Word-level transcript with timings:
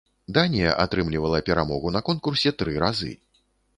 Данія 0.35 0.71
атрымлівала 0.85 1.41
перамогу 1.49 1.87
на 1.99 2.01
конкурсе 2.09 2.55
тры 2.63 2.73
разы. 2.85 3.13